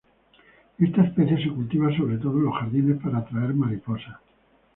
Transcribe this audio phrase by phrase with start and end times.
[0.79, 4.15] Esta especie se cultiva sobre todo en los jardines para atraer mariposas.